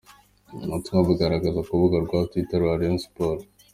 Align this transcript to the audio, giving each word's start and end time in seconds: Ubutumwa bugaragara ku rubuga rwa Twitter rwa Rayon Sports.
Ubutumwa 0.65 0.99
bugaragara 1.07 1.59
ku 1.65 1.71
rubuga 1.75 1.97
rwa 2.05 2.19
Twitter 2.29 2.59
rwa 2.63 2.73
Rayon 2.79 2.99
Sports. 3.05 3.45